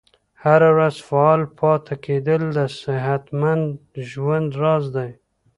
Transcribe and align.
هره 0.43 0.69
ورځ 0.75 0.95
فعال 1.07 1.41
پاتې 1.59 1.93
کیدل 2.05 2.41
د 2.57 2.59
صحتمند 2.81 3.65
ژوند 4.09 4.49
راز 4.61 4.85
دی. 4.95 5.11